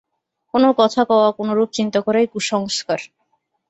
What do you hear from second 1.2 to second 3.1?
কোনরূপ চিন্তা করাই কুসংস্কার।